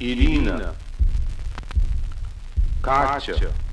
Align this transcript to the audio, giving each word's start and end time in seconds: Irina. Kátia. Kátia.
Irina. 0.00 0.74
Kátia. 2.82 3.34
Kátia. 3.34 3.67